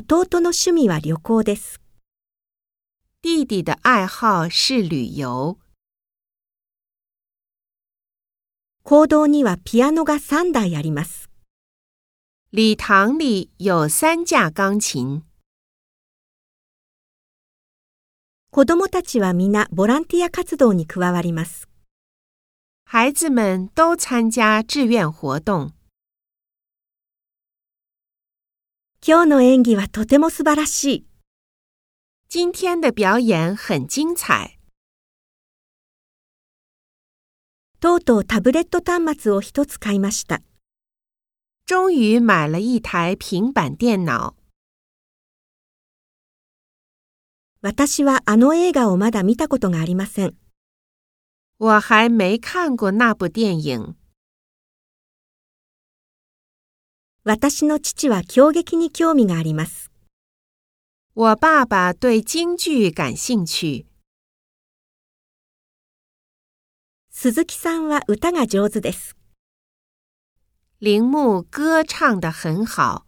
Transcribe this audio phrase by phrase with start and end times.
[0.00, 1.80] 弟の趣味は旅行です。
[3.20, 5.58] 弟弟的爱好是旅游。
[8.84, 11.28] 講堂にはピアノが3台あります。
[12.52, 15.24] 礼堂里有三架钢琴。
[18.52, 21.68] 子供たちは皆ボランティア活動に加わります。
[22.84, 25.77] 孩子们都参加志愿活动。
[29.00, 31.06] 今日の演技はとても素晴らしい。
[32.28, 34.58] 今天的表演很精彩。
[37.80, 40.42] とうとうタブレット端末を一つ買いました。
[41.64, 44.34] 终于买了一台平板电脑。
[47.62, 50.34] 私はあの映画をまだ見たことがありません。
[51.58, 53.94] 我还没看过那部电影。
[57.30, 59.90] 私の父は狂劇に興味があります。
[61.14, 63.84] 我爸爸对京剧感兴趣。
[67.10, 69.14] 鈴木さんは歌が上手です。
[70.80, 73.07] 铃木歌唱得很好。